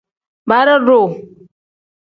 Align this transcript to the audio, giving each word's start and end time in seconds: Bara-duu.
Bara-duu. 0.49 1.09